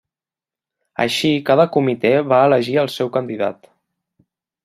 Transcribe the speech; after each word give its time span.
Així 1.03 1.33
cada 1.49 1.65
comitè 1.75 2.13
va 2.31 2.41
elegir 2.51 2.75
al 2.85 2.91
seu 2.97 3.13
candidat. 3.19 3.73